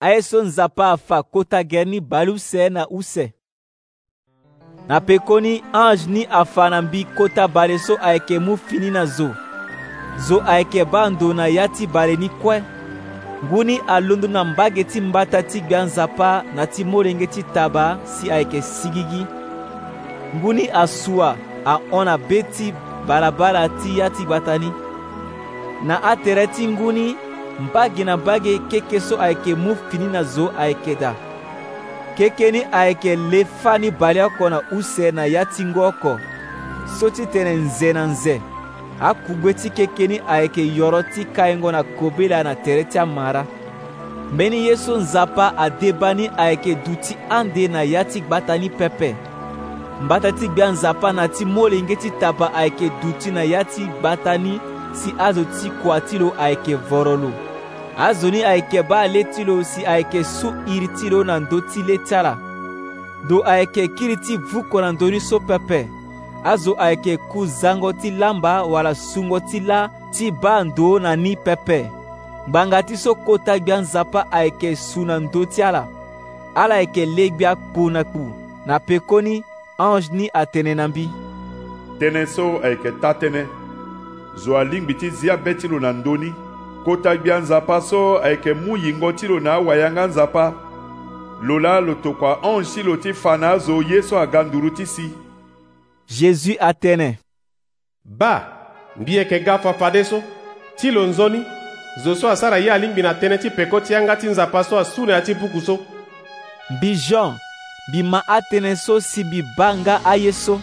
[0.00, 2.38] aye so nzapa afa kota ge ni balu
[2.70, 3.32] na use
[4.88, 9.34] na pekoni ange ni afa na mbi kota bale so ayeke mu fini na zo
[10.18, 12.62] zo ayeke ba ndo na ya ti bale ni kue
[13.44, 17.98] ngu ni alondo na mbage ti mbata ti gbia nzapa na ti molenge ti taba
[18.04, 19.26] si ayeke sigigi
[20.36, 22.74] ngu ni asua ahon na be ti
[23.06, 24.72] balabala ti ya ti gbata ni
[25.84, 27.16] na atere ti ngu ni
[27.60, 31.14] mpage na bage keke so ayeke mu fini na zo ayeke da
[32.16, 36.20] kekeni ni ayeke le fâ ni bale oko na use na ya tingo oko
[37.00, 38.40] so ti tene nze na nze
[39.00, 43.46] akugbe ti keke ni ayeke yoro ti kahingo na kobela na tere ti amara
[44.32, 46.96] mbeni ye so nzapa adeba ni ayeke duû
[47.30, 49.14] ande na ya ti gbata ni pepe
[50.04, 54.36] ngbata ti gbia nzapa na ti molenge ti taba ayeke duû na ya ti gbata
[54.38, 54.60] ni
[54.92, 57.45] si azo ti kua ti lo ayeke voro lo
[57.96, 61.82] azoni ayeke baa ale ti lo si ayeke su iri ti lo na ndö ti
[61.82, 62.36] le ti ala
[63.24, 65.88] ndo ayeke kiri ti vuko na ndöni so pepe
[66.44, 71.36] azo ayeke ku zango ti lamba wala sungo ti la ti ba ndo na ni
[71.36, 71.90] pepe
[72.48, 75.88] ngbanga ti so kota gbia nzapa ayeke su na ndö ti ala
[76.54, 78.24] ala ayeke le gbia kpu na kpu
[78.66, 79.44] na pekoni
[79.78, 81.08] ange ni atene na mbi
[81.98, 83.42] tënë so ayeke ta tënë
[84.36, 85.92] zo alingbi ti zia be ti lo na
[86.86, 90.52] kota gbia nzapa so ayeke mu yingo ti lo na awayanga nzapa
[91.42, 94.70] lo la lo tokua ange ti lo ti fa na azo ye so aga nduru
[94.70, 95.10] ti si
[96.08, 97.10] jésus atënë
[98.04, 98.32] ba
[98.96, 100.22] mbi yeke ga fafade so
[100.76, 101.42] ti lo nzoni
[102.04, 105.12] zo so asara ye alingbi na tënë ti peko ti yanga ti nzapa so asune
[105.12, 105.78] ya ti buku so
[106.70, 107.34] mbi jean
[107.88, 110.60] mbi ma atënë so si mbi ba nga aye so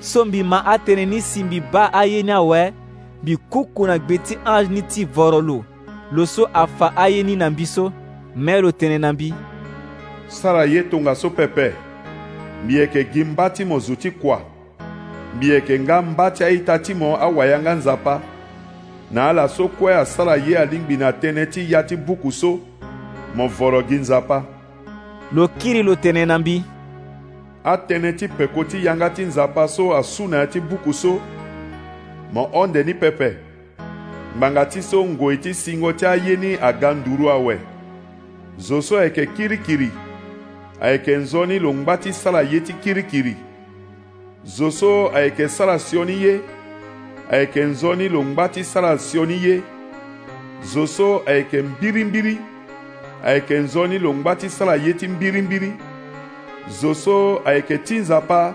[0.00, 2.81] so mbi ma atënë ni si mbi ba aye ni awe
[3.22, 5.64] mbi kuku na gbe ti ange ni ti voro lo
[6.12, 7.92] lo so afa aye ni na mbi so
[8.36, 9.34] mê lo tene na mbi
[10.26, 11.72] sara ye tongaso pepe
[12.64, 14.40] mbi yeke gi mba ti mo zu ti kua
[15.36, 18.20] mbi yeke nga mba ti aita ti mo awayanga nzapa
[19.10, 22.58] na ala so kue asara ye alingbi na tënë ti ya ti buku so
[23.34, 24.42] mo voro gi nzapa
[25.32, 26.62] lo kiri lo tene na mbi
[27.64, 31.20] atënë ti peko ti yanga ti nzapa so asu na ya ti buku so
[32.32, 33.32] maonde ni pepe
[34.36, 37.58] ngbanga ti so ngoi ti singo ti aye ni aga nduru awe
[38.58, 39.90] zo so ayeke kirikiri
[40.80, 43.36] ayeke nzoni ni lo ngba ti sara ye ti kirikiri
[44.44, 46.40] zo so ayeke sara sioni ye
[47.30, 49.60] ayeke nzoni lo ngba ti sara sioni ye
[50.72, 52.38] zo so ayeke mbirimbiri
[53.24, 55.72] ayeke nzoni lo ngba ti sara ye ti mbirimbiri
[56.80, 58.54] zo so ayeke ti nzapa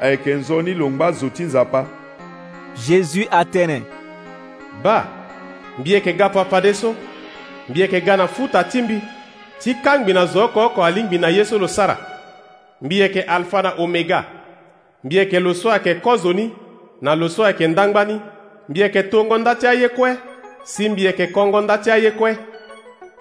[0.00, 1.99] ayeke nzoni lo ngba zo ti nzapa
[2.76, 3.82] jésus atene
[4.82, 5.04] ba
[5.78, 6.94] mbieke ga papade so
[7.68, 9.00] mbieke ga na fu ta ti mbi
[9.58, 11.98] ti kangbi na zo oko alingbi na ye so lo sara
[12.82, 14.24] mbi yeke alpha na omega
[15.04, 16.50] mbi yeke lo so ayeke kozo ni
[17.02, 18.20] na lo so ayeke ndangba ni
[18.68, 20.16] mbi yeke tongo nda ti aye kue
[20.64, 22.36] si mbi yeke kongo nda ti aye kue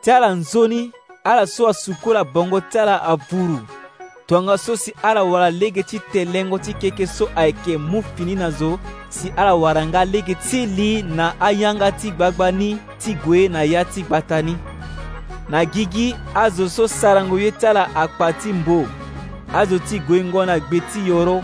[0.01, 0.91] ti ala nzoni
[1.23, 3.59] ala so asukoli abongo ti ala avuru
[4.29, 8.51] tongã so si ala wala lege ti telengo ti keke so ayeke mu fini na
[8.51, 8.79] zo
[9.09, 13.63] si ala wara nga lege ti li na ayanga ti gbagba ni ti gue na
[13.63, 14.55] ya ti gba ni
[15.49, 18.85] na gigi azo so sarango ye ti ala akpa ti mbo
[19.53, 21.41] azo ti gue na gbe ti yoro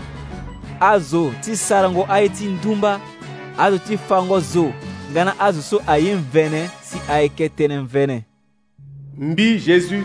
[0.80, 3.00] azo ti sarango aye ti ndumba
[3.58, 4.72] azo ti fango zo
[5.10, 8.24] nga na azo so aye mvene si ayeke tene mvene
[9.18, 10.04] mbi jésus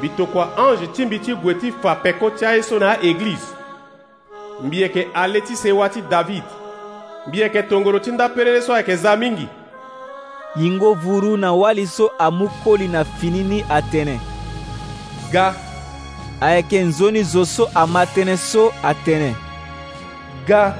[0.00, 3.46] mbi tokua ange ti mbi ti gue ti fa peko ti aye so na aeglize
[4.64, 6.42] mbi yeke ale ti sewa ti david
[7.26, 9.46] mbi yeke tongoro ti ndaperere so ayeke za mingi
[10.56, 14.20] yingo vuru na wali so amû koli na fini ni atene
[15.32, 15.54] ga
[16.40, 19.34] ayeke nzoni zo so ama tënë so atene
[20.48, 20.74] ga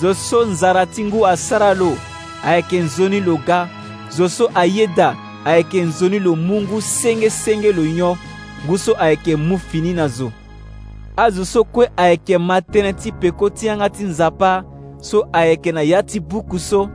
[0.00, 1.98] zo so nzara ti ngu asara lo
[2.44, 3.68] ayeke nzoni lo ga
[4.10, 8.18] zo so ayeda ayeke nzoni lo mungu senge-senge lo nyon
[8.64, 10.32] ngu so ayeke mu fini na zo
[11.16, 14.64] azo so kue ayeke ma tënë ti peko ti yanga ti nzapa
[15.00, 16.88] so ayeke na ya ti buku so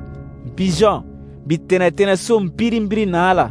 [0.46, 1.02] mbi jean
[1.46, 3.46] mbi tene tënë so mbirimbiri na ala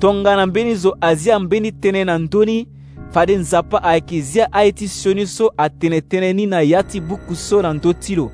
[0.00, 2.68] tongana mbeni zo azia mbeni tënë na ndöni
[3.12, 7.36] fade nzapa ayeke zia aye ti sioni so atene tënë ni na ya ti buku
[7.36, 8.30] so na ndö ti lo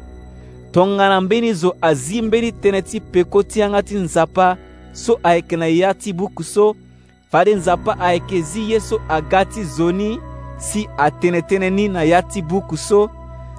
[0.72, 4.56] tongana mbeni zo azi mbeni tënë ti peko ti yanga ti nzapa
[4.92, 6.74] so ayeke na ya ti buku so
[7.32, 10.20] fade nzapa ayeke zi ye so aga ti zo ni
[10.58, 13.08] si atene tënë ni na ya ti buku so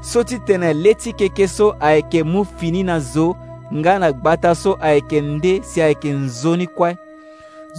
[0.02, 3.36] so ti tene le ti keke so ayeke mu fini na zo
[3.76, 6.96] nga na gbata ta so ayeke nde si ayeke nzoni kue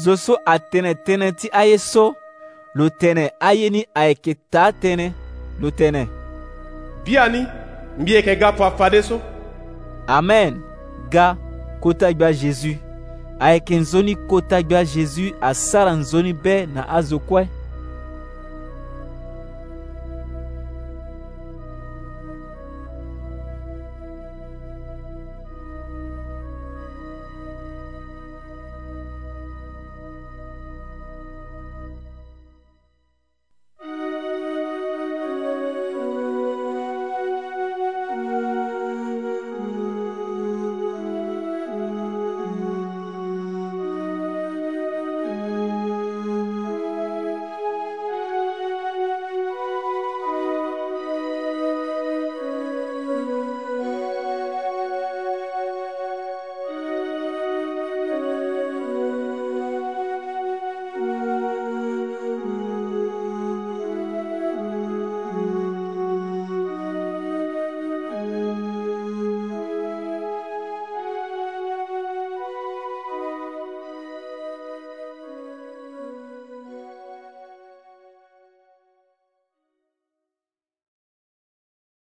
[0.02, 2.14] zo so atene tënë ti aye so
[2.74, 5.10] lo tene aye ni ayeke taa tënë
[5.60, 6.06] lo tene
[7.04, 7.42] bia ni
[7.98, 9.20] mbi yeke ga pu afade so
[10.06, 10.62] amen
[11.10, 11.36] ga
[11.80, 12.76] kota gba jésus
[13.40, 17.59] ayeke nzoni kota gbia jésus asara nzoni be na azo kue